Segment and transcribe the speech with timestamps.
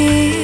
[0.00, 0.39] me.